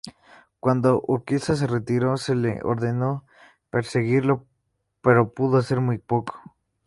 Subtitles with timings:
[0.59, 3.23] Cuando Urquiza se retiró, se le ordenó
[3.69, 4.47] perseguirlo,
[5.03, 6.41] pero pudo hacer muy poco.